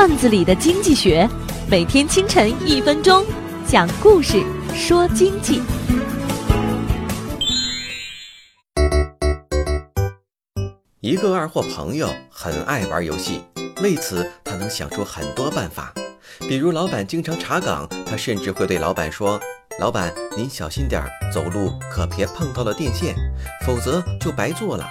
[0.00, 1.28] 段子里的经济学，
[1.68, 3.22] 每天清晨一分钟，
[3.66, 4.42] 讲故事
[4.74, 5.60] 说经济。
[11.00, 13.42] 一个二货朋友很爱玩游戏，
[13.82, 15.92] 为此他能想出很多办法。
[16.48, 19.38] 比如老板经常查岗，他甚至会对老板说
[19.78, 23.14] ：“老板，您小心点儿，走路可别碰到了电线，
[23.66, 24.88] 否则就白做了。”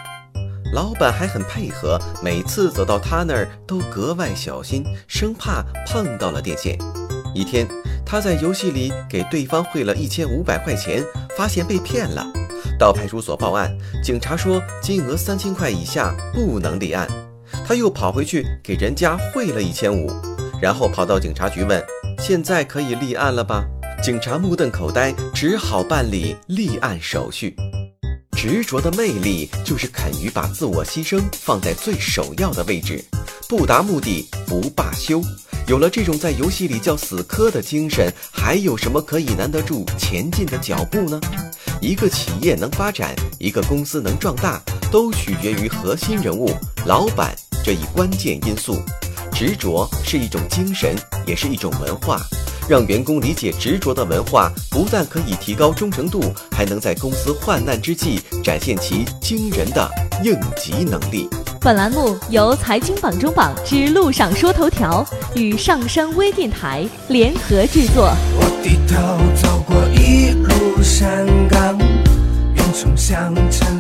[0.72, 6.78] 老板还很配合，每次走到他那儿都格外小心，生怕碰到了电线。
[7.34, 7.68] 一天，
[8.06, 11.04] 他在游戏里给对方汇了一千五百块钱，
[11.36, 12.26] 发现被骗了，
[12.78, 13.76] 到派出所报案。
[14.04, 17.08] 警察说金额三千块以下不能立案。
[17.66, 20.12] 他又跑回去给人家汇了一千五，
[20.62, 21.84] 然后跑到警察局问
[22.20, 23.66] ：“现在可以立案了吧？”
[24.02, 27.56] 警察目瞪口呆，只好办理立案手续。
[28.42, 33.04] 执着的魅力就是肯于把自我牺牲放在最首要的位置，
[33.50, 35.22] 不达目的不罢休。
[35.68, 41.20] 有了这种在游戏里叫死磕的精神，还有什么可以难得住前进的脚步呢？
[41.82, 46.50] 一个企业能发展，一个公司能壮大，都取决于核心人物——
[46.88, 48.82] 老板这一关键因素。
[49.34, 50.96] 执着是一种精神，
[51.28, 52.18] 也是一种文化。
[52.70, 59.90] 让员工理解执着的文化，不但可以提高忠诚度，还能在公司患难之际展现其惊人的
[60.24, 61.28] 应急能力。
[61.60, 65.04] 本栏目由财经榜中榜之路上说头条
[65.34, 68.14] 与上升微电台联合制作。
[68.38, 68.96] 我低头
[69.42, 71.76] 走过一路山岗，
[72.56, 73.79] 远冲向沉沦已久的沧桑。